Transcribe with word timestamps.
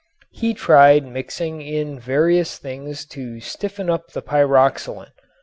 He 0.31 0.55
tried 0.55 1.05
mixing 1.05 1.61
in 1.61 1.99
various 1.99 2.57
things 2.57 3.05
to 3.13 3.39
stiffen 3.39 3.87
up 3.87 4.13
the 4.13 4.23
pyroxylin. 4.23 5.11